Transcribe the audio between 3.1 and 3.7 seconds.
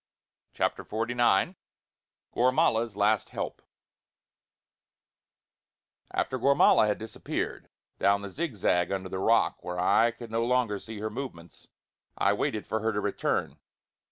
HELP